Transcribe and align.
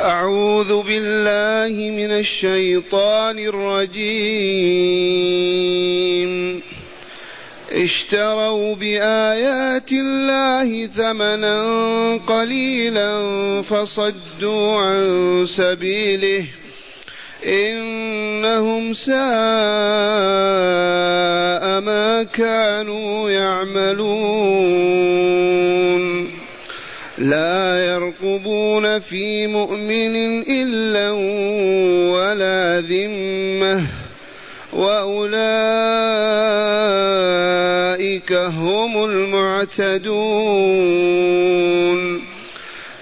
أعوذ 0.00 0.82
بالله 0.82 1.90
من 1.90 2.10
الشيطان 2.10 3.38
الرجيم. 3.38 4.40
اشتروا 7.72 8.74
بآيات 8.74 9.92
الله 9.92 10.86
ثمنا 10.86 11.62
قليلا 12.16 13.22
فصدوا 13.62 14.78
عن 14.78 15.46
سبيله. 15.48 16.44
إنهم 17.46 18.94
ساء 18.94 19.14
ما 21.80 22.22
كانوا 22.22 23.30
يعملون. 23.30 24.80
لا 27.20 27.86
يرقبون 27.86 28.98
في 28.98 29.46
مؤمن 29.46 30.42
إلا 30.48 31.10
ولا 32.16 32.80
ذمة 32.80 33.82
وأولئك 34.72 35.30
هم 38.32 39.04
المعتدون 39.04 40.20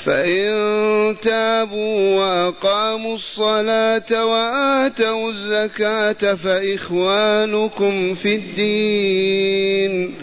فإن 0.05 1.17
تابوا 1.23 2.19
وأقاموا 2.19 3.15
الصلاة 3.15 4.25
وآتوا 4.25 5.31
الزكاة 5.31 6.35
فإخوانكم 6.35 8.15
في 8.15 8.35
الدين 8.35 10.15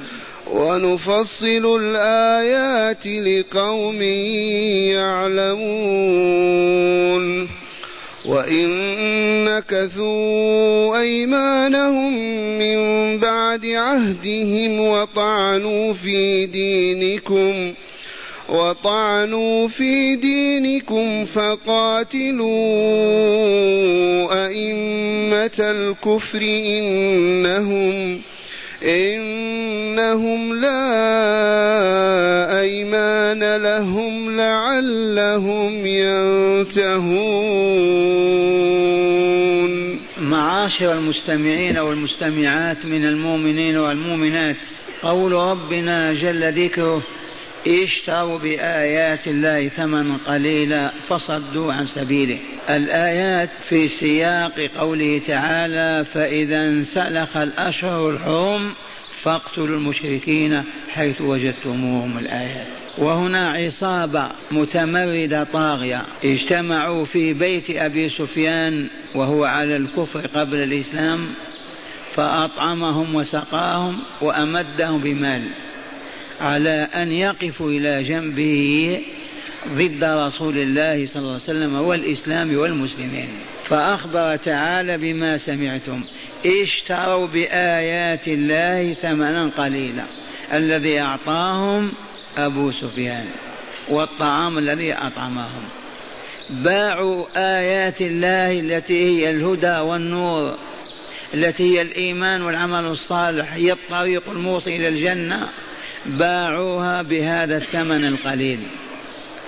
ونفصل 0.52 1.80
الآيات 1.82 3.08
لقوم 3.08 4.02
يعلمون. 4.92 6.56
وإن 8.26 8.70
نكثوا 9.46 10.98
أيمانهم 11.00 12.14
من 12.60 12.80
بعد 13.20 13.66
عهدهم 13.66 14.80
وطعنوا 14.80 15.94
في 15.94 16.46
دينكم 16.46 17.74
ۖ 17.74 17.76
وطعنوا 18.50 19.68
في 19.68 20.16
دينكم 20.16 21.26
فقاتلوا 21.26 22.46
أئمة 24.48 25.60
الكفر 25.60 26.42
إنهم 26.42 28.22
إنهم 28.84 30.60
لا 30.60 30.86
أيمان 32.60 33.56
لهم 33.56 34.38
لعلهم 34.38 35.86
ينتهون. 35.86 37.36
معاشر 40.18 40.94
المستمعين 40.94 41.78
والمستمعات 41.78 42.86
من 42.86 43.06
المؤمنين 43.06 43.78
والمؤمنات 43.78 44.58
قول 45.02 45.32
ربنا 45.32 46.14
جل 46.14 46.66
ذكره 46.66 47.04
اشتروا 47.68 48.38
بآيات 48.38 49.28
الله 49.28 49.68
ثمنا 49.68 50.18
قليلا 50.28 50.92
فصدوا 51.08 51.74
عن 51.74 51.86
سبيله. 51.86 52.40
الآيات 52.70 53.60
في 53.60 53.88
سياق 53.88 54.60
قوله 54.78 55.22
تعالى 55.28 56.06
فإذا 56.06 56.66
انسلخ 56.66 57.38
الأشهر 57.38 58.10
الحرم 58.10 58.72
فاقتلوا 59.22 59.78
المشركين 59.78 60.64
حيث 60.90 61.22
وجدتموهم 61.22 62.18
الآيات. 62.18 62.80
وهنا 62.98 63.52
عصابة 63.52 64.30
متمردة 64.52 65.44
طاغية 65.44 66.06
اجتمعوا 66.26 67.06
في 67.06 67.34
بيت 67.34 67.70
أبي 67.70 68.10
سفيان 68.10 68.88
وهو 69.16 69.44
على 69.44 69.76
الكفر 69.76 70.28
قبل 70.28 70.64
الإسلام 70.64 71.30
فأطعمهم 72.14 73.16
وسقاهم 73.16 74.00
وأمدهم 74.22 75.02
بمال. 75.02 75.50
على 76.42 76.88
أن 76.96 77.12
يقفوا 77.12 77.70
إلى 77.70 78.04
جنبه 78.04 79.02
ضد 79.68 80.04
رسول 80.04 80.58
الله 80.58 81.08
صلى 81.08 81.20
الله 81.20 81.32
عليه 81.32 81.44
وسلم 81.44 81.76
والإسلام 81.76 82.58
والمسلمين. 82.58 83.30
فأخبر 83.64 84.36
تعالى 84.36 84.98
بما 84.98 85.38
سمعتم. 85.38 86.04
اشتروا 86.46 87.28
بآيات 87.28 88.28
الله 88.28 88.94
ثمنا 88.94 89.52
قليلا. 89.58 90.04
الذي 90.54 91.00
أعطاهم 91.00 91.92
أبو 92.38 92.72
سفيان 92.72 93.26
والطعام 93.90 94.58
الذي 94.58 94.94
أطعمهم. 94.94 95.64
باعوا 96.50 97.26
آيات 97.36 98.02
الله 98.02 98.60
التي 98.60 99.04
هي 99.04 99.30
الهدى 99.30 99.78
والنور 99.78 100.58
التي 101.34 101.76
هي 101.76 101.82
الإيمان 101.82 102.42
والعمل 102.42 102.86
الصالح 102.86 103.54
هي 103.54 103.72
الطريق 103.72 104.30
الموصل 104.30 104.72
إلى 104.72 104.88
الجنة. 104.88 105.50
باعوها 106.06 107.02
بهذا 107.02 107.58
الثمن 107.58 108.06
القليل. 108.06 108.60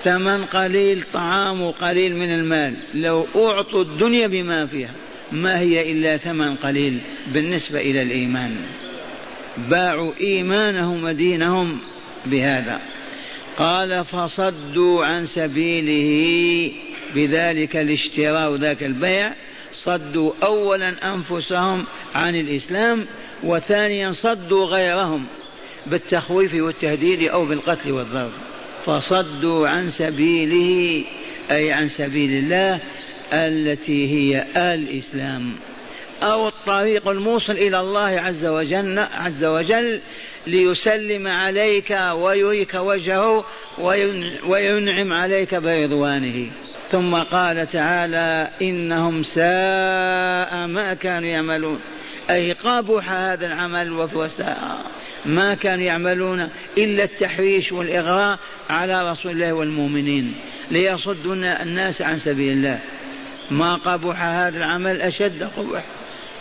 ثمن 0.04 0.44
قليل 0.44 1.04
طعام 1.12 1.70
قليل 1.70 2.16
من 2.16 2.34
المال. 2.34 2.76
لو 2.94 3.26
أعطوا 3.36 3.82
الدنيا 3.82 4.26
بما 4.26 4.66
فيها 4.66 4.90
ما 5.32 5.58
هي 5.58 5.92
إلا 5.92 6.16
ثمن 6.16 6.56
قليل 6.56 7.00
بالنسبة 7.32 7.80
إلى 7.80 8.02
الإيمان. 8.02 8.56
باعوا 9.56 10.12
إيمانهم 10.20 11.04
ودينهم 11.04 11.80
بهذا. 12.26 12.80
قال 13.56 14.04
فصدوا 14.04 15.04
عن 15.04 15.26
سبيله. 15.26 16.72
بذلك 17.14 17.76
الاشتراء 17.76 18.54
ذاك 18.54 18.82
البيع 18.82 19.32
صدوا 19.72 20.32
أولا 20.42 21.14
أنفسهم 21.14 21.84
عن 22.14 22.34
الإسلام 22.34 23.06
وثانيا 23.42 24.12
صدوا 24.12 24.66
غيرهم. 24.66 25.26
بالتخويف 25.86 26.54
والتهديد 26.54 27.28
أو 27.28 27.44
بالقتل 27.44 27.92
والضرب. 27.92 28.32
فصدوا 28.86 29.68
عن 29.68 29.90
سبيله 29.90 31.04
أي 31.50 31.72
عن 31.72 31.88
سبيل 31.88 32.30
الله 32.30 32.80
التي 33.32 34.08
هي 34.12 34.46
الإسلام. 34.74 35.52
أو 36.22 36.48
الطريق 36.48 37.08
الموصل 37.08 37.52
إلى 37.52 37.80
الله 37.80 38.20
عز 38.20 38.46
وجل 38.46 38.98
عز 38.98 39.44
وجل 39.44 40.00
ليسلم 40.46 41.26
عليك 41.26 41.98
ويريك 42.12 42.74
وجهه 42.74 43.44
وينعم 44.46 45.12
عليك 45.12 45.54
برضوانه. 45.54 46.50
ثم 46.90 47.14
قال 47.14 47.68
تعالى 47.68 48.50
إنهم 48.62 49.22
ساء 49.22 50.66
ما 50.66 50.96
كانوا 51.00 51.28
يعملون. 51.28 51.80
أي 52.30 52.52
قبح 52.52 53.10
هذا 53.10 53.46
العمل 53.46 53.92
وساء 53.92 54.80
ما 55.26 55.54
كانوا 55.54 55.84
يعملون 55.84 56.48
إلا 56.78 57.04
التحريش 57.04 57.72
والإغراء 57.72 58.38
على 58.70 59.10
رسول 59.10 59.32
الله 59.32 59.52
والمؤمنين 59.52 60.34
ليصدوا 60.70 61.34
الناس 61.62 62.02
عن 62.02 62.18
سبيل 62.18 62.52
الله. 62.52 62.80
ما 63.50 63.74
قبح 63.74 64.22
هذا 64.22 64.58
العمل 64.58 65.00
أشد 65.02 65.42
قبح. 65.42 65.84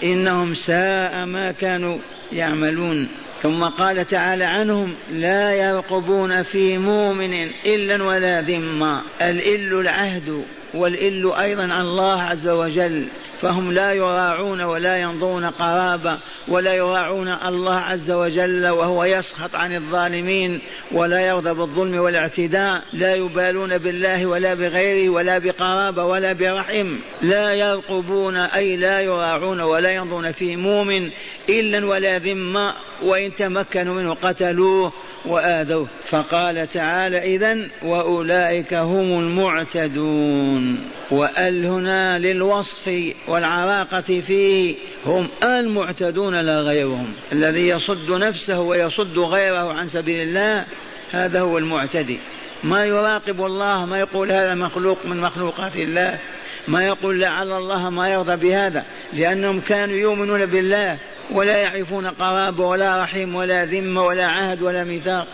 إنهم 0.03 0.53
ساء 0.53 1.25
ما 1.25 1.51
كانوا 1.51 1.97
يعملون. 2.31 3.07
ثم 3.43 3.63
قال 3.63 4.07
تعالى 4.07 4.43
عنهم 4.43 4.95
لا 5.11 5.53
يرقبون 5.53 6.43
في 6.43 6.77
مؤمن 6.77 7.49
إلا 7.66 8.03
ولا 8.03 8.41
ذمة. 8.41 9.01
الإل 9.21 9.73
العهد. 9.73 10.45
والإل 10.73 11.31
أيضا 11.39 11.63
عن 11.63 11.81
الله 11.81 12.22
عز 12.22 12.47
وجل 12.47 13.07
فهم 13.41 13.72
لا 13.72 13.94
يراعون 13.94 14.61
ولا 14.61 14.97
ينظرون 14.97 15.45
قرابة 15.45 16.17
ولا 16.47 16.73
يراعون 16.73 17.28
الله 17.28 17.75
عز 17.75 18.11
وجل 18.11 18.67
وهو 18.67 19.03
يسخط 19.03 19.55
عن 19.55 19.75
الظالمين 19.75 20.61
ولا 20.91 21.28
يرضى 21.28 21.53
بالظلم 21.53 22.00
والاعتداء 22.00 22.83
لا 22.94 23.16
يبالون 23.16 23.78
بالله 23.78 24.25
ولا 24.25 24.53
بغيره 24.53 25.09
ولا 25.09 25.38
بقرابة 25.38 26.03
ولا 26.03 26.33
برحم 26.33 26.96
لا 27.22 27.53
يرقبون 27.53 28.37
أي 28.37 28.75
لا 28.75 29.02
يراعون 29.02 29.61
ولا 29.61 29.91
ينظرون 29.91 30.31
في 30.31 30.55
مؤمن 30.55 31.09
إلا 31.49 31.85
ولا 31.85 32.17
ذمة. 32.17 32.73
وإن 33.03 33.35
تمكنوا 33.35 34.02
منه 34.02 34.14
قتلوه 34.14 34.94
وآذوه. 35.26 35.88
فقال 36.05 36.70
تعالى 36.70 37.35
إذا 37.35 37.58
وأولئك 37.84 38.73
هم 38.73 39.20
المعتدون. 39.20 40.79
وأل 41.11 41.66
هنا 41.66 42.20
للوصف 42.20 43.14
والعراقة 43.28 44.02
فيه 44.02 44.76
هم 45.05 45.29
المعتدون 45.44 46.35
لا 46.35 46.61
غيرهم. 46.61 47.14
الذي 47.32 47.67
يصد 47.67 48.11
نفسه 48.11 48.59
ويصد 48.59 49.17
غيره 49.17 49.73
عن 49.73 49.88
سبيل 49.88 50.28
الله 50.28 50.66
هذا 51.11 51.41
هو 51.41 51.58
المعتدي. 51.58 52.20
ما 52.64 52.85
يراقب 52.85 53.46
الله 53.46 53.85
ما 53.85 54.00
يقول 54.00 54.32
هذا 54.32 54.55
مخلوق 54.55 54.97
من 55.05 55.17
مخلوقات 55.17 55.76
الله. 55.76 56.20
ما 56.67 56.85
يقول 56.85 57.22
لعل 57.22 57.52
الله 57.52 57.90
ما 57.90 58.09
يرضى 58.09 58.35
بهذا 58.35 58.85
لأنهم 59.14 59.59
كانوا 59.59 59.96
يؤمنون 59.96 60.46
بالله. 60.46 60.97
ولا 61.32 61.58
يعرفون 61.58 62.08
قرابة 62.08 62.66
ولا 62.66 63.03
رحم 63.03 63.35
ولا 63.35 63.66
ذمة 63.66 64.06
ولا 64.06 64.26
عهد 64.26 64.62
ولا 64.62 64.84
ميثاق. 64.84 65.28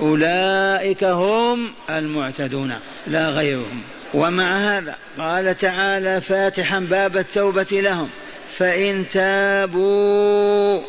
أولئك 0.00 1.04
هم 1.04 1.72
المعتدون 1.90 2.74
لا 3.06 3.28
غيرهم. 3.28 3.82
ومع 4.14 4.56
هذا 4.56 4.96
قال 5.18 5.56
تعالى 5.56 6.20
فاتحا 6.20 6.78
باب 6.78 7.16
التوبة 7.16 7.66
لهم. 7.72 8.08
فإن 8.56 9.08
تابوا 9.08 10.80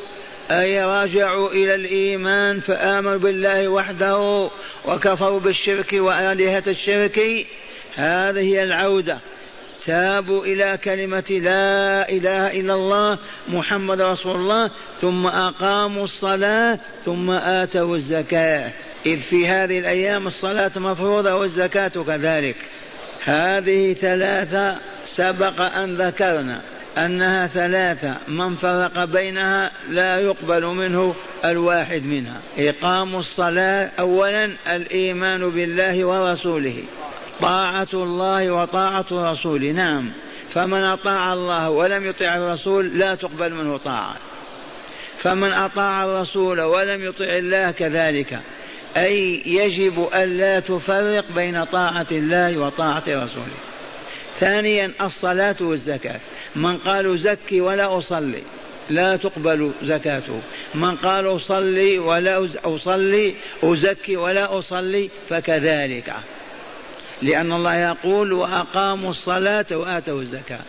أي 0.51 0.85
رجعوا 0.85 1.49
إلى 1.49 1.75
الإيمان 1.75 2.59
فآمنوا 2.59 3.17
بالله 3.17 3.67
وحده 3.67 4.49
وكفروا 4.85 5.39
بالشرك 5.39 5.93
وآلهة 5.93 6.63
الشرك 6.67 7.45
هذه 7.95 8.39
هي 8.39 8.63
العودة. 8.63 9.19
تابوا 9.85 10.45
إلى 10.45 10.79
كلمة 10.83 11.23
لا 11.29 12.09
إله 12.09 12.59
إلا 12.59 12.73
الله 12.73 13.17
محمد 13.47 14.01
رسول 14.01 14.35
الله 14.35 14.71
ثم 15.01 15.27
أقاموا 15.27 16.03
الصلاة 16.03 16.79
ثم 17.05 17.31
آتوا 17.31 17.95
الزكاة. 17.95 18.71
إذ 19.05 19.19
في 19.19 19.47
هذه 19.47 19.79
الأيام 19.79 20.27
الصلاة 20.27 20.71
مفروضة 20.75 21.35
والزكاة 21.35 21.87
كذلك. 21.87 22.55
هذه 23.23 23.93
ثلاثة 23.93 24.77
سبق 25.05 25.61
أن 25.61 25.95
ذكرنا 25.95 26.61
أنها 26.97 27.47
ثلاثة 27.47 28.17
من 28.27 28.55
فرق 28.55 29.05
بينها 29.05 29.71
لا 29.89 30.19
يقبل 30.19 30.65
منه 30.65 31.15
الواحد 31.45 32.03
منها. 32.03 32.41
إقام 32.57 33.15
الصلاة 33.15 33.91
أولا 33.99 34.51
الإيمان 34.67 35.49
بالله 35.49 36.05
ورسوله. 36.05 36.83
طاعة 37.41 37.87
الله 37.93 38.51
وطاعة 38.51 39.05
رسوله 39.11 39.71
نعم. 39.71 40.11
فمن 40.49 40.83
أطاع 40.83 41.33
الله 41.33 41.69
ولم 41.69 42.07
يطع 42.07 42.35
الرسول 42.35 42.99
لا 42.99 43.15
تقبل 43.15 43.53
منه 43.53 43.77
طاعة. 43.77 44.15
فمن 45.17 45.53
أطاع 45.53 46.03
الرسول 46.03 46.61
ولم 46.61 47.05
يطع 47.05 47.25
الله 47.25 47.71
كذلك. 47.71 48.39
أي 48.97 49.43
يجب 49.45 50.07
ألا 50.15 50.59
تفرق 50.59 51.25
بين 51.35 51.63
طاعة 51.63 52.07
الله 52.11 52.57
وطاعة 52.57 53.03
رسوله. 53.07 53.57
ثانيا 54.39 54.91
الصلاة 55.01 55.55
والزكاة. 55.61 56.19
من 56.55 56.77
قالوا 56.77 57.15
زكي 57.15 57.61
ولا 57.61 57.97
أصلي 57.97 58.43
لا 58.89 59.15
تقبل 59.15 59.71
زكاته. 59.83 60.41
من 60.75 60.95
قال 60.95 61.35
أصلي 61.35 61.99
ولا 61.99 62.47
أصلي 62.65 63.35
أزكي 63.63 64.17
ولا 64.17 64.57
أصلي 64.57 65.09
فكذلك. 65.29 66.13
لأن 67.21 67.53
الله 67.53 67.75
يقول 67.75 68.33
وأقاموا 68.33 69.09
الصلاة 69.09 69.65
وآتوا 69.71 70.21
الزكاة. 70.21 70.59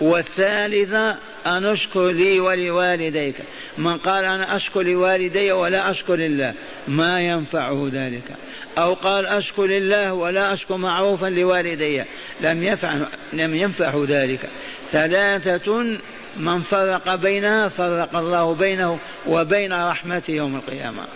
والثالثة 0.00 1.16
أن 1.46 1.66
أشكر 1.66 2.08
لي 2.08 2.40
ولوالديك. 2.40 3.34
من 3.78 3.98
قال 3.98 4.24
أنا 4.24 4.56
أشكر 4.56 4.82
لوالدي 4.82 5.52
ولا 5.52 5.90
أشكر 5.90 6.14
الله 6.14 6.54
ما 6.88 7.18
ينفعه 7.18 7.88
ذلك. 7.92 8.36
أو 8.78 8.94
قال 8.94 9.26
أشكر 9.26 9.64
الله 9.64 10.12
ولا 10.12 10.52
أشكر 10.52 10.76
معروفا 10.76 11.26
لوالدي. 11.26 12.04
لم 12.40 12.62
يفع 12.62 12.94
لم 13.32 13.54
ينفعه 13.54 14.04
ذلك. 14.08 14.50
ثلاثة 14.92 15.98
من 16.36 16.60
فرق 16.60 17.14
بينها 17.14 17.68
فرق 17.68 18.16
الله 18.16 18.54
بينه 18.54 18.98
وبين 19.26 19.72
رحمته 19.72 20.30
يوم 20.30 20.56
القيامة. 20.56 21.06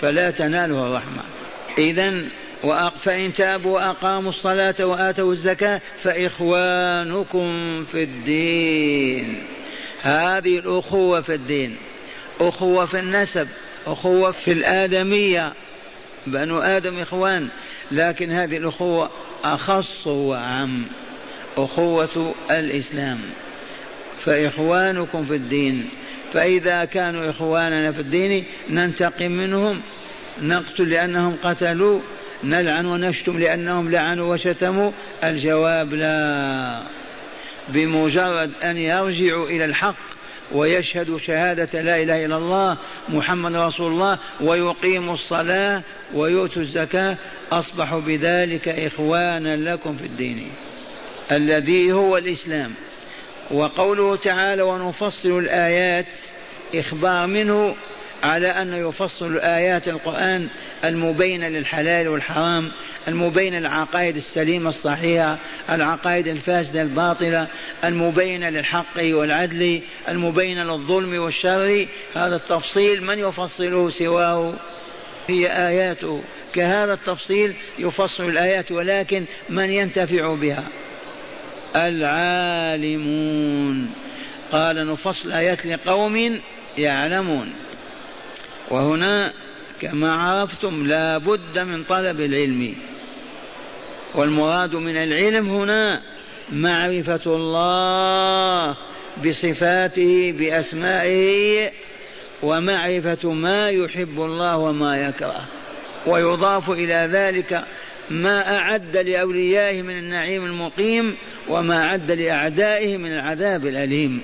فلا 0.00 0.30
تناله 0.30 0.86
الرحمة. 0.86 1.22
إذا 1.78 2.22
فإن 2.98 3.32
تابوا 3.32 3.72
وأقاموا 3.72 4.30
الصلاة 4.30 4.74
وآتوا 4.80 5.32
الزكاة 5.32 5.80
فإخوانكم 6.02 7.84
في 7.84 8.02
الدين. 8.02 9.42
هذه 10.02 10.58
الأخوة 10.58 11.20
في 11.20 11.34
الدين. 11.34 11.76
أخوة 12.40 12.86
في 12.86 12.98
النسب 12.98 13.48
أخوة 13.86 14.30
في 14.30 14.52
الآدمية. 14.52 15.52
بنو 16.26 16.60
آدم 16.60 16.98
إخوان. 16.98 17.48
لكن 17.90 18.30
هذه 18.32 18.56
الأخوة 18.56 19.10
أخص 19.44 20.06
وأعم. 20.06 20.84
أخوة 21.56 22.34
الإسلام. 22.50 23.20
فإخوانكم 24.20 25.24
في 25.24 25.34
الدين. 25.34 25.88
فإذا 26.32 26.84
كانوا 26.84 27.30
إخواننا 27.30 27.92
في 27.92 28.00
الدين 28.00 28.44
ننتقم 28.70 29.30
منهم. 29.30 29.80
نقتل 30.42 30.90
لأنهم 30.90 31.36
قتلوا 31.42 32.00
نلعن 32.44 32.86
ونشتم 32.86 33.38
لأنهم 33.38 33.90
لعنوا 33.90 34.34
وشتموا. 34.34 34.92
الجواب 35.24 35.94
لا. 35.94 36.82
بمجرد 37.68 38.50
أن 38.62 38.76
يرجعوا 38.76 39.46
إلى 39.46 39.64
الحق 39.64 39.94
ويشهدوا 40.52 41.18
شهادة 41.18 41.82
لا 41.82 42.02
إله 42.02 42.24
إلا 42.24 42.36
الله 42.36 42.76
محمد 43.08 43.56
رسول 43.56 43.92
الله 43.92 44.18
ويقيموا 44.40 45.14
الصلاة 45.14 45.82
ويؤتوا 46.14 46.62
الزكاة 46.62 47.16
أصبحوا 47.52 48.00
بذلك 48.00 48.68
إخوانا 48.68 49.56
لكم 49.56 49.96
في 49.96 50.06
الدين. 50.06 50.50
الذي 51.32 51.92
هو 51.92 52.16
الإسلام. 52.16 52.74
وقوله 53.50 54.16
تعالى 54.16 54.62
ونفصل 54.62 55.38
الآيات. 55.38 56.14
إخبار 56.74 57.26
منه 57.26 57.74
على 58.22 58.46
أن 58.46 58.88
يفصل 58.88 59.38
آيات 59.38 59.88
القرآن 59.88 60.48
المبينة 60.84 61.48
للحلال 61.48 62.08
والحرام 62.08 62.72
المبينة 63.08 63.58
للعقائد 63.58 64.16
السليمة 64.16 64.68
الصحيحة 64.68 65.38
العقائد 65.70 66.26
الفاسدة 66.26 66.82
الباطلة 66.82 67.46
المبينة 67.84 68.50
للحق 68.50 68.96
والعدل 69.00 69.80
المبينة 70.08 70.64
للظلم 70.64 71.22
والشر. 71.22 71.86
هذا 72.14 72.36
التفصيل 72.36 73.02
من 73.02 73.18
يفصله 73.18 73.90
سواه؟ 73.90 74.54
هي 75.28 75.46
آياته 75.68 76.22
كهذا 76.54 76.92
التفصيل 76.94 77.54
يفصل 77.78 78.28
الآيات 78.28 78.72
ولكن 78.72 79.24
من 79.48 79.70
ينتفع 79.70 80.34
بها؟ 80.34 80.68
العالمون. 81.76 83.10
قال 84.52 84.86
نفصل 84.86 85.28
الآيات 85.28 85.66
لقوم 85.66 86.40
يعلمون. 86.78 87.52
وهنا 88.70 89.32
كما 89.80 90.14
عرفتم 90.14 90.86
لا 90.86 91.18
بد 91.18 91.58
من 91.58 91.84
طلب 91.84 92.20
العلم. 92.20 92.74
والمراد 94.14 94.76
من 94.76 94.96
العلم 94.96 95.48
هنا 95.48 96.02
معرفة 96.52 97.20
الله 97.26 98.76
بصفاته 99.26 100.34
بأسمائه 100.38 101.70
ومعرفة 102.42 103.32
ما 103.32 103.68
يحب 103.68 104.20
الله 104.22 104.56
وما 104.56 105.08
يكره. 105.08 105.44
ويضاف 106.06 106.70
إلى 106.70 107.08
ذلك 107.12 107.64
ما 108.10 108.58
أعد 108.58 108.96
لأوليائه 108.96 109.82
من 109.82 109.98
النعيم 109.98 110.44
المقيم 110.44 111.16
وما 111.48 111.86
أعد 111.86 112.10
لأعدائه 112.10 112.96
من 112.96 113.12
العذاب 113.12 113.66
الأليم. 113.66 114.20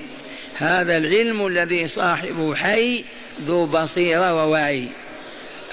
هذا 0.55 0.97
العلم 0.97 1.47
الذي 1.47 1.87
صاحبه 1.87 2.55
حي 2.55 3.03
ذو 3.41 3.65
بصيرة 3.65 4.33
ووعي. 4.33 4.89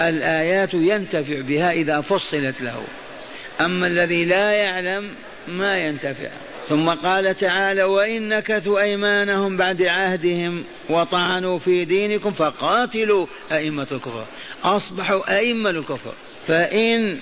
الآيات 0.01 0.73
ينتفع 0.73 1.41
بها 1.41 1.71
إذا 1.71 2.01
فصلت 2.01 2.61
له. 2.61 2.83
أما 3.61 3.87
الذي 3.87 4.25
لا 4.25 4.51
يعلم 4.51 5.09
ما 5.47 5.77
ينتفع. 5.77 6.29
ثم 6.69 6.89
قال 6.89 7.35
تعالى 7.37 7.83
وإن 7.83 8.29
نكثوا 8.29 8.79
أيمانهم 8.79 9.57
بعد 9.57 9.81
عهدهم 9.81 10.63
وطعنوا 10.89 11.59
في 11.59 11.85
دينكم 11.85 12.31
فقاتلوا 12.31 13.27
أئمة 13.51 13.87
الكفر. 13.91 14.25
أصبحوا 14.63 15.37
أئمة 15.37 15.69
الكفر. 15.69 16.13
فإن 16.47 17.19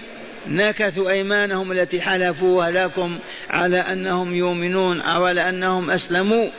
نكثوا 0.48 1.10
أيمانهم 1.10 1.71
التي 1.71 2.01
حلفوها 2.01 2.71
لكم 2.71 3.19
على 3.50 3.77
أنهم 3.77 4.36
يؤمنون 4.36 5.01
أو 5.01 5.25
على 5.25 5.50
أنهم 5.50 5.91
أسلموا 5.91 6.50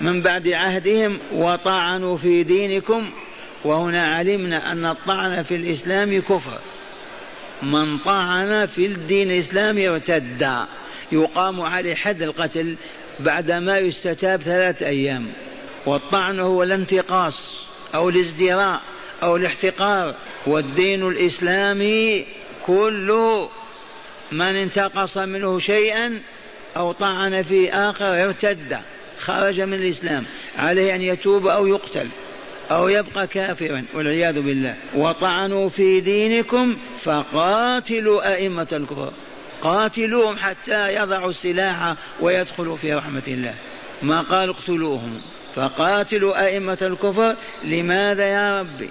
من 0.00 0.22
بعد 0.22 0.48
عهدهم 0.48 1.18
وطعنوا 1.32 2.16
في 2.16 2.42
دينكم 2.42 3.10
وهنا 3.64 4.14
علمنا 4.16 4.72
أن 4.72 4.86
الطعن 4.86 5.42
في 5.42 5.56
الإسلام 5.56 6.20
كفر. 6.20 6.58
من 7.62 7.98
طعن 7.98 8.66
في 8.66 8.86
الدين 8.86 9.30
الإسلامي 9.30 9.88
ارتد 9.88 10.66
يقام 11.12 11.60
عليه 11.60 11.94
حد 11.94 12.22
القتل 12.22 12.76
بعدما 13.20 13.78
يستتاب 13.78 14.42
ثلاثة 14.42 14.86
أيام. 14.86 15.32
والطعن 15.86 16.40
هو 16.40 16.62
الانتقاص 16.62 17.66
أو 17.94 18.08
الازدراء 18.08 18.80
أو 19.22 19.36
الاحتقار. 19.36 20.14
والدين 20.46 21.08
الإسلامي 21.08 22.26
كل 22.66 23.46
من 24.32 24.56
انتقص 24.56 25.18
منه 25.18 25.58
شيئا 25.58 26.20
أو 26.76 26.92
طعن 26.92 27.42
في 27.42 27.70
آخر 27.70 28.24
ارتد 28.24 28.78
خرج 29.18 29.60
من 29.60 29.74
الإسلام. 29.74 30.26
عليه 30.58 30.94
أن 30.94 31.02
يتوب 31.02 31.46
أو 31.46 31.66
يقتل 31.66 32.08
أو 32.70 32.88
يبقى 32.88 33.26
كافرا 33.26 33.84
والعياذ 33.94 34.40
بالله. 34.40 34.76
وطعنوا 34.94 35.68
في 35.68 36.00
دينكم 36.00 36.76
فقاتلوا 36.98 38.34
أئمة 38.34 38.68
الكفر. 38.72 39.12
قاتلوهم 39.62 40.36
حتى 40.36 40.94
يضعوا 40.94 41.30
السلاح 41.30 41.94
ويدخلوا 42.20 42.76
في 42.76 42.94
رحمة 42.94 43.22
الله. 43.28 43.54
ما 44.02 44.20
قال 44.20 44.48
اقتلوهم. 44.48 45.20
فقاتلوا 45.54 46.46
أئمة 46.46 46.78
الكفر. 46.82 47.36
لماذا 47.64 48.28
يا 48.28 48.60
ربي؟ 48.60 48.90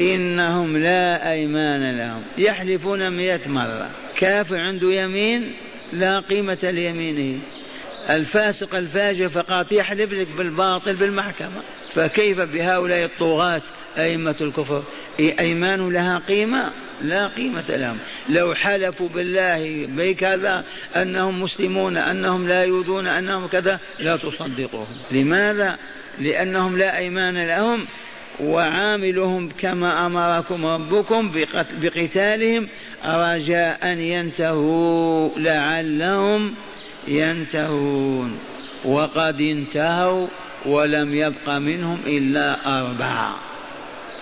إنهم 0.00 0.76
لا 0.76 1.32
أيمان 1.32 1.98
لهم. 1.98 2.22
يحلفون 2.38 3.16
مئة 3.16 3.48
مرة. 3.48 3.90
كافر 4.18 4.58
عنده 4.58 4.92
يمين 4.92 5.52
لا 5.92 6.20
قيمة 6.20 6.58
ليمينه. 6.62 7.40
الفاسق 8.10 8.74
الفاجر 8.74 9.28
فقط 9.28 9.72
يحلف 9.72 10.12
لك 10.12 10.28
بالباطل 10.38 10.94
بالمحكمة. 10.94 11.62
فكيف 11.94 12.40
بهؤلاء 12.40 13.04
الطغاة 13.04 13.62
أئمة 13.98 14.36
الكفر؟ 14.40 14.82
أيمان 15.20 15.92
لها 15.92 16.18
قيمة؟ 16.18 16.72
لا 17.02 17.26
قيمة 17.26 17.64
لهم. 17.68 17.98
لو 18.28 18.54
حلفوا 18.54 19.08
بالله 19.08 19.86
بكذا 19.86 20.64
أنهم 20.96 21.42
مسلمون 21.42 21.96
أنهم 21.96 22.48
لا 22.48 22.64
يؤذون 22.64 23.06
أنهم 23.06 23.46
كذا 23.46 23.80
لا 23.98 24.16
تصدقوهم. 24.16 24.96
لماذا؟ 25.10 25.76
لأنهم 26.18 26.78
لا 26.78 26.96
أيمان 26.96 27.46
لهم 27.46 27.86
وعاملهم 28.40 29.48
كما 29.48 30.06
أمركم 30.06 30.66
ربكم 30.66 31.32
بقتالهم. 31.82 32.68
رجاء 33.04 33.92
أن 33.92 33.98
ينتهوا 33.98 35.38
لعلهم 35.38 36.54
ينتهون. 37.08 38.38
وقد 38.84 39.40
انتهوا 39.40 40.26
ولم 40.66 41.14
يبق 41.14 41.48
منهم 41.48 42.00
إلا 42.06 42.78
أربعة. 42.80 43.34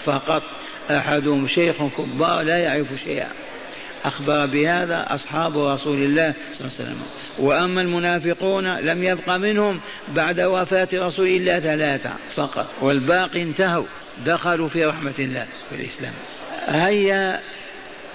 فقط 0.05 0.43
أحدهم 0.91 1.47
شيخ 1.47 1.77
كبار 1.99 2.43
لا 2.43 2.59
يعرف 2.59 2.89
شيئا. 3.05 3.29
أخبر 4.05 4.47
بهذا 4.47 5.07
أصحاب 5.09 5.59
رسول 5.59 5.99
الله 5.99 6.35
صلى 6.53 6.61
الله 6.61 6.73
عليه 6.79 6.91
وسلم. 6.91 7.03
وأما 7.39 7.81
المنافقون 7.81 8.79
لم 8.79 9.05
يبق 9.05 9.31
منهم 9.31 9.81
بعد 10.09 10.41
وفاة 10.41 10.89
رسول 10.95 11.27
الله 11.27 11.61
ثلاثة 11.61 12.11
فقط. 12.35 12.67
والباقي 12.81 13.43
انتهوا 13.43 13.87
دخلوا 14.27 14.69
في 14.69 14.85
رحمة 14.85 15.15
الله 15.19 15.47
في 15.71 15.77
الإسلام. 15.77 16.13
هيا 16.67 17.41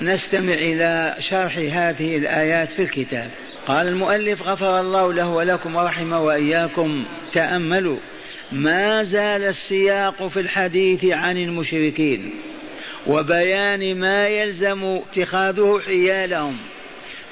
نستمع 0.02 0.54
إلى 0.54 1.16
شرح 1.20 1.58
هذه 1.58 2.18
الآيات 2.18 2.70
في 2.70 2.84
الكتاب. 2.84 3.32
قال 3.68 3.88
المؤلف 3.88 4.44
غفر 4.44 4.80
الله 4.80 5.14
له 5.14 5.30
ولكم 5.30 5.76
ورحمه 5.76 6.22
وإياكم. 6.22 7.06
تأملوا. 7.32 7.98
ما 8.52 9.04
زال 9.04 9.44
السياق 9.44 10.28
في 10.28 10.40
الحديث 10.40 11.06
عن 11.06 11.38
المشركين 11.38 12.34
وبيان 13.08 14.00
ما 14.00 14.28
يلزم 14.28 14.84
اتخاذه 14.84 15.80
حيالهم. 15.86 16.58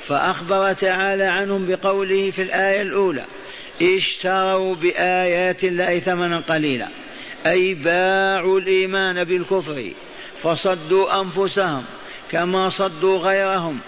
فأخبر 0.08 0.74
تعالى 0.74 1.24
عنهم 1.24 1.65
بقوله 1.65 2.32
في 2.32 2.41
الآية 2.41 2.82
الأولى 2.82 3.25
اشتروا 3.82 4.75
بآيات 4.75 5.63
الله 5.63 6.00
ثمنا 6.00 6.38
قليلا 6.38 6.88
أي 7.46 7.74
باعوا 7.74 8.60
الإيمان 8.60 9.24
بالكفر 9.24 9.91
فصدوا 10.41 11.22
أنفسهم 11.22 11.84
كما 12.31 12.69
صدوا 12.69 13.17
غيرهم 13.17 13.79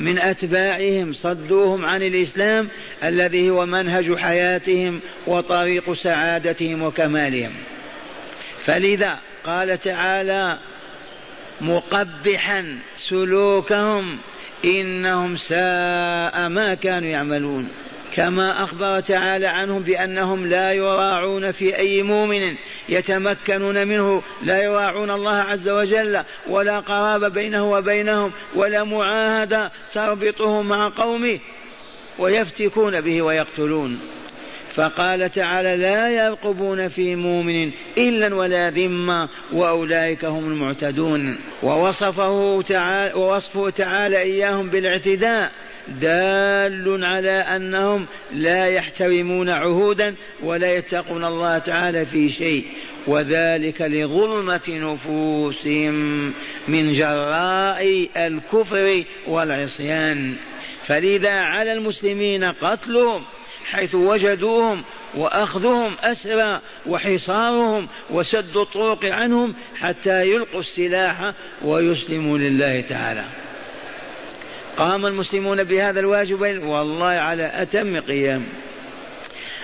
من 0.00 0.18
أتباعهم 0.18 1.12
صدوهم 1.12 1.86
عن 1.86 2.02
الإسلام 2.02 2.68
الذي 3.04 3.50
هو 3.50 3.66
منهج 3.66 4.16
حياتهم 4.16 5.00
وطريق 5.26 5.92
سعادتهم 5.92 6.82
وكمالهم. 6.82 7.52
فلذا 8.64 9.18
قال 9.44 9.80
تعالى 9.80 10.58
مقبحا 11.60 12.78
سلوكهم 12.96 14.18
إنهم 14.64 15.36
ساء 15.36 16.48
ما 16.48 16.76
كانوا 16.82 17.08
يعملون. 17.08 17.68
كما 18.18 18.64
أخبر 18.64 19.00
تعالى 19.00 19.46
عنهم 19.46 19.82
بأنهم 19.82 20.46
لا 20.46 20.72
يراعون 20.72 21.52
في 21.52 21.76
أي 21.76 22.02
مؤمن 22.02 22.54
يتمكنون 22.88 23.88
منه 23.88 24.22
لا 24.42 24.62
يراعون 24.62 25.10
الله 25.10 25.36
عز 25.36 25.68
وجل 25.68 26.22
ولا 26.48 26.80
قرابة 26.80 27.28
بينه 27.28 27.70
وبينهم 27.70 28.32
ولا 28.54 28.84
معاهدة 28.84 29.72
تربطه 29.94 30.62
مع 30.62 30.92
قومه 30.96 31.38
ويفتكون 32.18 33.00
به 33.00 33.22
ويقتلون. 33.22 34.00
فقال 34.74 35.32
تعالى 35.32 35.76
لا 35.76 36.08
يرقبون 36.08 36.88
في 36.88 37.16
مؤمن 37.16 37.70
إلا 37.98 38.34
ولا 38.34 38.70
ذمة 38.70 39.28
وأولئك 39.52 40.24
هم 40.24 40.52
المعتدون. 40.52 41.36
ووصفه 41.62 42.62
تعالى 42.62 43.14
ووصفه 43.14 43.70
تعالى 43.70 44.18
إياهم 44.18 44.68
بالاعتداء. 44.68 45.52
دال 46.00 47.04
على 47.04 47.30
أنهم 47.30 48.06
لا 48.32 48.66
يحترمون 48.66 49.48
عهودا 49.48 50.14
ولا 50.42 50.76
يتقون 50.76 51.24
الله 51.24 51.58
تعالى 51.58 52.06
في 52.06 52.30
شيء. 52.30 52.64
وذلك 53.06 53.82
لظلمة 53.82 54.60
نفوسهم 54.68 55.94
من 56.68 56.92
جراء 56.92 58.08
الكفر 58.16 59.04
والعصيان. 59.26 60.34
فلذا 60.86 61.30
على 61.30 61.72
المسلمين 61.72 62.44
قتلهم 62.44 63.22
حيث 63.64 63.94
وجدوهم 63.94 64.82
وأخذهم 65.14 65.94
اسرى 66.00 66.60
وحصارهم 66.86 67.88
وسد 68.10 68.56
الطرق 68.56 69.04
عنهم 69.04 69.54
حتى 69.76 70.30
يلقوا 70.30 70.60
السلاح 70.60 71.32
ويسلموا 71.62 72.38
لله 72.38 72.80
تعالى. 72.80 73.24
قام 74.78 75.06
المسلمون 75.06 75.64
بهذا 75.64 76.00
الواجب 76.00 76.40
والله 76.40 77.06
على 77.06 77.50
أتم 77.54 78.00
قيام. 78.00 78.44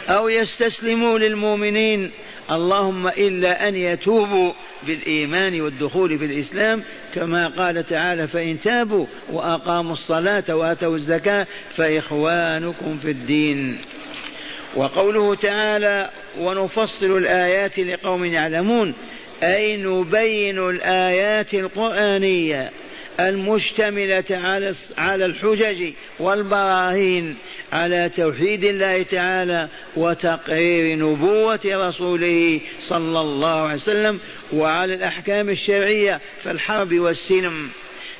أو 0.08 0.28
يستسلموا 0.28 1.18
للمؤمنين. 1.18 2.10
اللهم 2.50 3.08
إلا 3.08 3.68
أن 3.68 3.74
يتوبوا 3.74 4.52
بالإيمان 4.86 5.60
والدخول 5.60 6.18
في 6.18 6.24
الإسلام. 6.24 6.82
كما 7.14 7.48
قال 7.48 7.86
تعالى 7.86 8.28
فإن 8.28 8.60
تابوا 8.60 9.06
وأقاموا 9.32 9.92
الصلاة 9.92 10.56
وآتوا 10.56 10.94
الزكاة 10.94 11.46
فإخوانكم 11.76 12.98
في 12.98 13.10
الدين. 13.10 13.78
وقوله 14.76 15.34
تعالى 15.34 16.10
ونفصل 16.40 17.16
الآيات 17.18 17.78
لقوم 17.78 18.24
يعلمون. 18.24 18.94
أي 19.42 19.76
نبين 19.76 20.68
الآيات 20.68 21.54
القرآنية. 21.54 22.70
المشتملة 23.20 24.24
على 24.30 24.74
على 24.98 25.24
الحجج 25.24 25.92
والبراهين 26.18 27.36
على 27.72 28.10
توحيد 28.16 28.64
الله 28.64 29.02
تعالى 29.02 29.68
وتقرير 29.96 30.98
نبوة 30.98 31.60
رسوله 31.66 32.60
صلى 32.80 33.20
الله 33.20 33.60
عليه 33.60 33.74
وسلم 33.74 34.20
وعلى 34.52 34.94
الأحكام 34.94 35.48
الشرعية 35.48 36.20
في 36.42 36.50
الحرب 36.50 36.94
والسلم. 36.94 37.68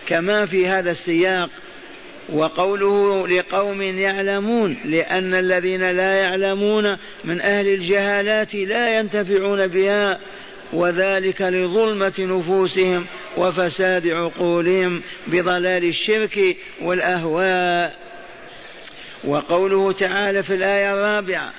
كما 0.07 0.47
في 0.47 0.67
هذا 0.67 0.91
السياق 0.91 1.51
وقوله 2.33 3.29
لقوم 3.29 3.83
يعلمون 3.83 4.77
لأن 4.85 5.35
الذين 5.35 5.91
لا 5.91 6.15
يعلمون 6.15 6.97
من 7.25 7.41
أهل 7.41 7.67
الجهالات 7.67 8.55
لا 8.55 8.99
ينتفعون 8.99 9.67
بها 9.67 10.21
وذلك 10.75 11.43
لظلمة 11.43 12.15
نفوسهم 12.19 13.07
وفساد 13.37 14.09
عقولهم 14.09 15.03
بضلال 15.27 15.85
الشرك 15.85 16.57
والأهواء. 16.83 18.05
وقوله 19.25 19.93
تعالى 19.93 20.43
في 20.43 20.55
الآية 20.55 20.93
الرابعة 20.95 21.53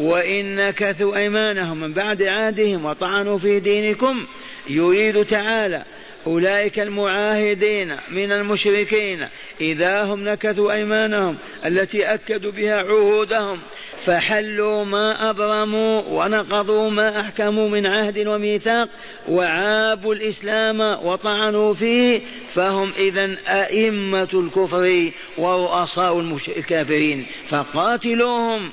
وإن 0.00 0.56
نكثوا 0.56 1.16
أيمانهم 1.16 1.80
من 1.80 1.92
بعد 1.92 2.22
عهدهم 2.22 2.84
وطعنوا 2.84 3.38
في 3.38 3.60
دينكم 3.60 4.26
يريد 4.68 5.24
تعالى 5.24 5.84
أولئك 6.26 6.78
المعاهدين 6.78 7.96
من 8.10 8.32
المشركين 8.32 9.28
إذا 9.60 10.02
هم 10.02 10.28
نكثوا 10.28 10.72
أيمانهم 10.72 11.36
التي 11.66 12.04
أكدوا 12.04 12.52
بها 12.52 12.76
عهودهم 12.76 13.58
فحلوا 14.04 14.84
ما 14.84 15.30
أبرموا 15.30 16.02
ونقضوا 16.08 16.90
ما 16.90 17.20
أحكموا 17.20 17.68
من 17.68 17.86
عهد 17.86 18.26
وميثاق 18.26 18.88
وعابوا 19.28 20.14
الإسلام 20.14 20.80
وطعنوا 20.80 21.74
فيه 21.74 22.20
فهم 22.54 22.92
إذا 22.98 23.36
أئمة 23.48 24.28
الكفر 24.34 25.10
ورؤساء 25.38 26.20
الكافرين. 26.56 27.26
فقاتلوهم 27.48 28.70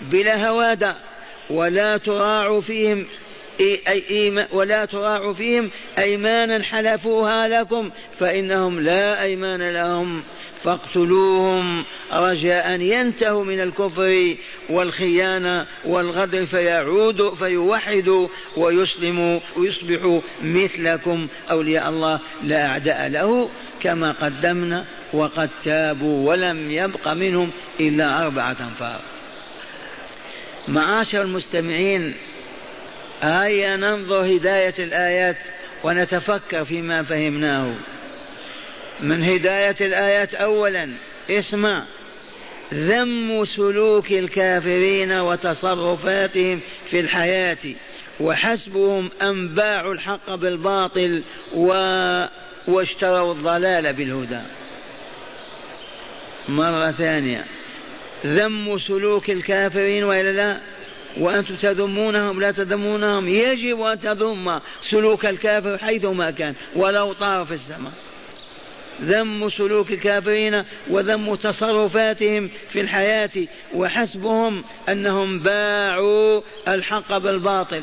بلا 0.00 0.48
هوادة 0.48 0.96
ولا 1.50 1.96
تراعوا 1.96 2.60
فيهم 2.60 3.06
أي 3.60 4.46
ولا 4.52 4.84
تراعوا 4.84 5.32
فيهم 5.32 5.70
أيمانا 5.98 6.62
حلفوها 6.62 7.48
لكم 7.48 7.90
فإنهم 8.18 8.80
لا 8.80 9.22
أيمان 9.22 9.70
لهم. 9.72 10.22
فاقتلوهم. 10.64 11.84
رجاء 12.12 12.80
ينتهوا 12.80 13.44
من 13.44 13.60
الكفر 13.60 14.36
والخيانة 14.68 15.66
والغدر 15.84 16.46
فيعودوا 16.46 17.34
فيوحدوا 17.34 18.28
ويسلموا 18.56 19.40
ويصبحوا 19.56 20.20
مثلكم 20.42 21.28
أولياء 21.50 21.88
الله 21.88 22.20
لا 22.42 22.66
أعداء 22.66 23.08
له 23.08 23.50
كما 23.80 24.12
قدمنا 24.12 24.84
وقد 25.12 25.50
تابوا 25.62 26.30
ولم 26.30 26.70
يبق 26.70 27.08
منهم 27.08 27.50
إلا 27.80 28.24
أربعة 28.24 28.56
أنفار. 28.60 29.00
معاشر 30.68 31.22
المستمعين 31.22 32.14
هيا 33.24 33.76
ننظر 33.76 34.36
هداية 34.36 34.74
الآيات 34.78 35.36
ونتفكر 35.84 36.64
فيما 36.64 37.02
فهمناه. 37.02 37.74
من 39.00 39.24
هداية 39.24 39.76
الآيات 39.80 40.34
أولا 40.34 40.90
اسمع. 41.30 41.86
ذم 42.74 43.44
سلوك 43.44 44.12
الكافرين 44.12 45.12
وتصرفاتهم 45.12 46.60
في 46.90 47.00
الحياة 47.00 47.58
وحسبهم 48.20 49.10
أن 49.22 49.48
باعوا 49.48 49.94
الحق 49.94 50.34
بالباطل 50.34 51.22
و... 51.54 51.68
واشتروا 52.68 53.32
الضلال 53.32 53.92
بالهدى. 53.92 54.40
مرة 56.48 56.90
ثانية. 56.90 57.44
ذم 58.26 58.78
سلوك 58.78 59.30
الكافرين 59.30 60.04
وإلا 60.04 60.32
لا؟ 60.32 60.73
وأنتم 61.18 61.56
تذمونهم 61.56 62.40
لا 62.40 62.50
تذمونهم. 62.50 63.28
يجب 63.28 63.80
أن 63.80 64.00
تذم 64.00 64.60
سلوك 64.80 65.26
الكافر 65.26 65.78
حيثما 65.78 66.30
كان 66.30 66.54
ولو 66.76 67.12
طار 67.12 67.44
في 67.44 67.54
السماء 67.54 67.92
ذم 69.02 69.50
سلوك 69.50 69.90
الكافرين 69.90 70.64
وذم 70.90 71.34
تصرفاتهم 71.34 72.50
في 72.68 72.80
الحياة 72.80 73.30
وحسبهم 73.74 74.64
أنهم 74.88 75.38
باعوا 75.38 76.40
الحق 76.68 77.18
بالباطل. 77.18 77.82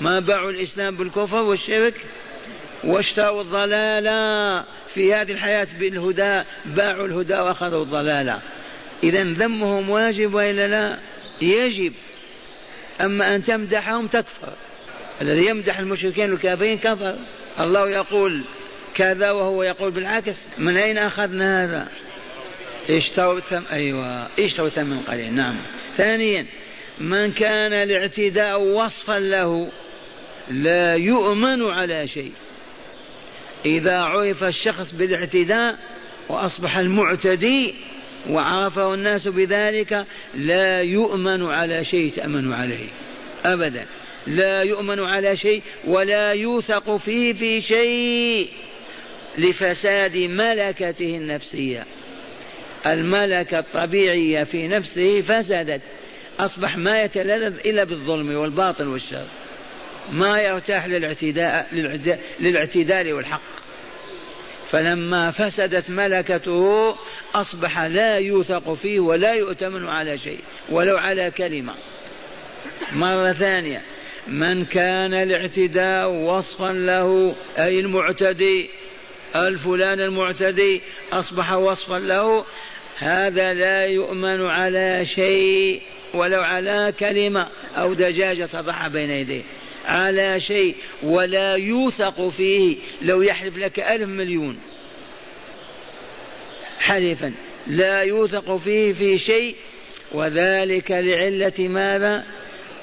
ما 0.00 0.20
باعوا 0.20 0.50
الإسلام 0.50 0.96
بالكفر 0.96 1.42
والشرك؟ 1.42 2.06
واشتروا 2.84 3.42
الضلال 3.42 4.04
في 4.94 5.14
هذه 5.14 5.32
الحياة 5.32 5.66
بالهدى 5.78 6.42
باعوا 6.66 7.06
الهدى 7.06 7.34
وأخذوا 7.34 7.82
الضلال. 7.82 8.38
إذا 9.02 9.24
ذمهم 9.24 9.90
واجب 9.90 10.34
وإلا 10.34 10.66
لا؟ 10.66 10.98
يجب. 11.42 11.92
أما 13.00 13.34
أن 13.34 13.44
تمدحهم 13.44 14.06
تكفر. 14.06 14.52
الذي 15.20 15.46
يمدح 15.46 15.78
المشركين 15.78 16.32
الكافرين 16.32 16.78
كفر. 16.78 17.16
الله 17.60 17.90
يقول 17.90 18.44
كذا 18.94 19.30
وهو 19.30 19.62
يقول 19.62 19.90
بالعكس. 19.90 20.48
من 20.58 20.76
أين 20.76 20.98
أخذنا 20.98 21.64
هذا؟ 21.64 21.88
اشتروا 22.90 23.40
ثم 23.40 23.62
أيوة 23.72 24.28
اشتروا 24.38 24.68
ثمن 24.68 25.00
قليل. 25.00 25.34
نعم. 25.34 25.56
ثانيا 25.96 26.46
من 26.98 27.32
كان 27.32 27.72
الاعتداء 27.72 28.60
وصفا 28.60 29.18
له 29.18 29.72
لا 30.50 30.94
يؤمن 30.94 31.70
على 31.70 32.08
شيء. 32.08 32.32
إذا 33.66 34.00
عرف 34.00 34.44
الشخص 34.44 34.92
بالاعتداء 34.92 35.78
وأصبح 36.28 36.78
المعتدي 36.78 37.74
وعرفه 38.30 38.94
الناس 38.94 39.28
بذلك 39.28 40.06
لا 40.34 40.80
يؤمن 40.80 41.52
على 41.52 41.84
شيء 41.84 42.12
تأمن 42.12 42.52
عليه. 42.52 42.88
أبدا. 43.44 43.86
لا 44.26 44.62
يؤمن 44.62 45.00
على 45.00 45.36
شيء 45.36 45.62
ولا 45.86 46.32
يوثق 46.32 46.96
فيه 46.96 47.32
في 47.32 47.60
شيء 47.60 48.48
لفساد 49.38 50.16
ملكته 50.16 51.16
النفسية. 51.16 51.86
الملكة 52.86 53.58
الطبيعية 53.58 54.44
في 54.44 54.68
نفسه 54.68 55.22
فسدت. 55.22 55.82
أصبح 56.40 56.76
ما 56.76 57.00
يتلذذ 57.00 57.66
إلا 57.66 57.84
بالظلم 57.84 58.36
والباطل 58.36 58.88
والشر. 58.88 59.26
ما 60.12 60.40
يرتاح 60.40 60.86
للاعتداء 60.86 61.68
للاعتدال 62.40 63.12
والحق. 63.12 63.63
فلما 64.74 65.30
فسدت 65.30 65.90
ملكته 65.90 66.94
أصبح 67.34 67.80
لا 67.80 68.16
يوثق 68.16 68.74
فيه 68.74 69.00
ولا 69.00 69.34
يؤتمن 69.34 69.88
على 69.88 70.18
شيء 70.18 70.38
ولو 70.68 70.96
على 70.96 71.30
كلمة. 71.30 71.74
مرة 72.92 73.32
ثانية 73.32 73.82
من 74.26 74.64
كان 74.64 75.14
الاعتداء 75.14 76.10
وصفا 76.10 76.72
له 76.72 77.34
أي 77.58 77.80
المعتدي 77.80 78.70
الفلان 79.36 80.00
المعتدي 80.00 80.82
أصبح 81.12 81.52
وصفا 81.52 81.98
له 81.98 82.44
هذا 82.98 83.54
لا 83.54 83.84
يؤمن 83.84 84.46
على 84.46 85.06
شيء 85.06 85.82
ولو 86.14 86.42
على 86.42 86.94
كلمة 87.00 87.48
أو 87.76 87.92
دجاجة 87.92 88.44
تضعها 88.44 88.88
بين 88.88 89.10
يديه. 89.10 89.42
على 89.86 90.40
شيء 90.40 90.76
ولا 91.02 91.54
يوثق 91.54 92.28
فيه 92.28 92.76
لو 93.02 93.22
يحلف 93.22 93.58
لك 93.58 93.80
ألف 93.80 94.08
مليون. 94.08 94.58
حلفا. 96.78 97.32
لا 97.66 98.02
يوثق 98.02 98.56
فيه 98.56 98.92
في 98.92 99.18
شيء. 99.18 99.56
وذلك 100.12 100.90
لعلة 100.90 101.68
ماذا؟ 101.68 102.24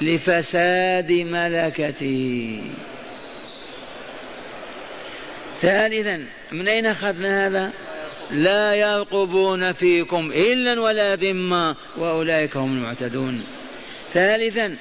لفساد 0.01 1.11
ملكته. 1.11 2.61
ثالثا. 5.61 6.25
من 6.51 6.67
أين 6.67 6.85
أخذنا 6.85 7.47
هذا؟ 7.47 7.71
لا 8.31 8.73
يرقبون 8.73 9.73
فيكم 9.73 10.31
إلا 10.31 10.81
ولا 10.81 11.15
ذمة. 11.15 11.75
وأولئك 11.97 12.57
هم 12.57 12.77
المعتدون. 12.77 13.43
ثالثا. 14.13 14.75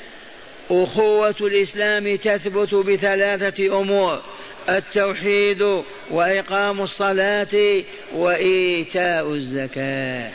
أخوة 0.70 1.34
الإسلام 1.40 2.16
تثبت 2.16 2.74
بثلاثة 2.74 3.80
أمور 3.80 4.22
التوحيد 4.68 5.62
وإقام 6.10 6.80
الصلاة 6.80 7.82
وإيتاء 8.12 9.34
الزكاة 9.34 10.30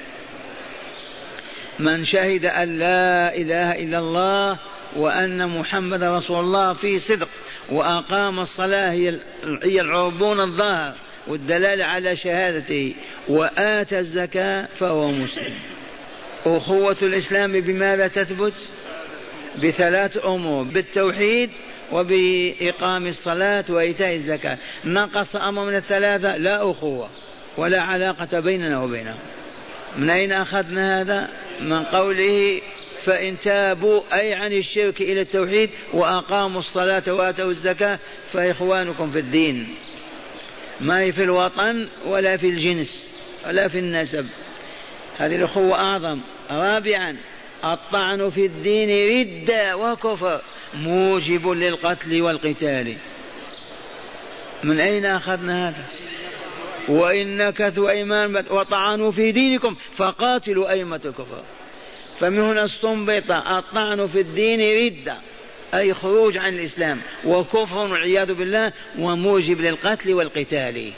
من 1.80 2.06
شهد 2.06 2.46
أن 2.46 2.80
لا 2.80 3.36
إله 3.36 3.72
إلا 3.72 4.00
الله 4.00 4.58
وأن 4.96 5.50
محمد 5.50 6.04
رسول 6.04 6.40
الله 6.40 6.74
في 6.74 7.00
صدق 7.00 7.30
وأقام 7.70 8.40
الصلاة 8.40 8.92
هي 9.64 9.82
العربون 9.82 10.40
الظاهر 10.40 10.94
والدلالة 11.28 11.86
على 11.86 12.16
شهادته 12.16 12.94
وآتى 13.28 14.00
الزكاة 14.00 14.68
فهو 14.76 15.12
مسلم 15.12 15.54
أخوة 16.46 16.98
الإسلام 17.02 17.52
بماذا 17.52 18.08
تثبت؟ 18.08 18.54
بثلاث 19.64 20.26
أمور 20.26 20.64
بالتوحيد 20.64 21.50
وبإقام 21.92 23.08
الصلاة 23.08 23.66
وإيتاء 23.70 24.16
الزكاة. 24.16 24.58
نقص 24.86 25.36
أمر 25.36 25.66
من 25.66 25.76
الثلاثة؟ 25.76 26.38
لا 26.38 26.72
أخوة 26.72 27.10
ولا 27.58 27.82
علاقة 27.82 28.40
بيننا 28.40 28.84
وبينهم. 28.84 29.20
من 29.98 30.10
أين 30.10 30.32
أخذنا 30.32 31.02
هذا؟ 31.02 31.30
من 31.62 31.84
قوله 31.84 32.62
فإن 33.02 33.40
تابوا 33.40 34.02
أي 34.14 34.34
عن 34.34 34.54
الشرك 34.54 35.02
إلى 35.02 35.22
التوحيد 35.22 35.70
وأقاموا 35.94 36.60
الصلاة 36.60 37.04
وآتوا 37.08 37.50
الزكاة 37.50 38.00
فإخوانكم 38.34 39.12
في 39.12 39.20
الدين. 39.20 39.76
ما 40.82 41.00
هي 41.00 41.12
في 41.12 41.24
الوطن 41.24 41.88
ولا 42.06 42.38
في 42.38 42.50
الجنس 42.50 43.14
ولا 43.48 43.68
في 43.68 43.80
النسب. 43.80 44.26
هذه 45.18 45.36
الأخوة 45.36 45.80
أعظم. 45.80 46.22
رابعا 46.52 47.18
الطعن 47.64 48.30
في 48.30 48.46
الدين 48.46 49.20
ردة 49.20 49.78
وكفر 49.78 50.42
موجب 50.74 51.48
للقتل 51.48 52.22
والقتال. 52.22 52.98
من 54.64 54.80
أين 54.80 55.06
أخذنا 55.06 55.70
هذا؟ 55.70 55.86
وإن 56.90 57.38
نكثوا 57.38 57.90
أيمان 57.90 58.46
وطعنوا 58.50 59.12
في 59.12 59.32
دينكم 59.32 59.76
فقاتلوا 59.92 60.72
أئمة 60.72 61.02
الكفر. 61.06 61.44
فمن 62.20 62.40
هنا 62.40 62.66
استنبط 62.66 63.32
الطعن 63.32 64.08
في 64.08 64.20
الدين 64.20 64.86
ردة 64.86 65.18
أي 65.74 65.94
خروج 65.94 66.38
عن 66.38 66.54
الإسلام 66.54 67.02
وكفر 67.26 67.78
والعياذ 67.78 68.34
بالله 68.34 68.74
وموجب 69.00 69.62
للقتل 69.62 70.14
والقتال. 70.14 70.94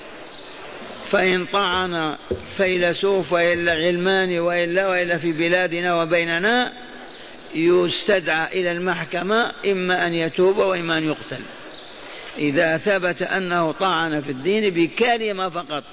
فإن 1.12 1.46
طعن 1.46 2.18
فيلسوف 2.58 3.34
وإلا 3.34 3.72
علماني 3.72 4.40
وإلا 4.40 4.88
وإلا 4.88 5.18
في 5.18 5.32
بلادنا 5.32 6.02
وبيننا 6.02 6.74
يستدعى 7.56 8.60
إلى 8.60 8.72
المحكمة 8.72 9.54
إما 9.66 10.06
أن 10.06 10.14
يتوب 10.14 10.58
وإما 10.58 10.98
أن 10.98 11.04
يقتل. 11.04 11.42
إذا 12.38 12.78
ثبت 12.78 13.22
أنه 13.22 13.72
طعن 13.72 14.22
في 14.22 14.32
الدين 14.32 14.70
بكلمة 14.70 15.50
فقط 15.50 15.84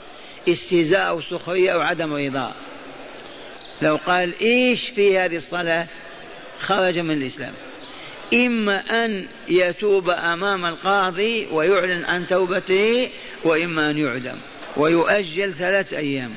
استهزاء 0.48 1.09
أو 1.09 1.20
سخرية 1.20 1.70
أو 1.70 1.81
عدم 1.81 2.14
رضا. 2.14 2.55
لو 3.83 3.96
قال 4.07 4.35
إيش 4.40 4.88
في 4.88 5.18
هذه 5.18 5.37
الصلاة؟ 5.37 5.87
خرج 6.61 6.98
من 6.98 7.22
الإسلام. 7.22 7.53
إما 8.35 9.05
أن 9.05 9.27
يتوب 9.48 10.11
أمام 10.11 10.64
القاضي 10.64 11.46
ويعلن 11.53 12.05
عن 12.05 12.27
توبته 12.27 13.11
وإما 13.44 13.90
أن 13.90 13.98
يعدم. 13.98 14.37
ويؤجل 14.77 15.53
ثلاث 15.53 15.93
أيام. 15.93 16.35